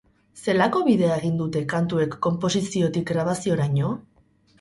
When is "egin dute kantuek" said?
1.21-2.15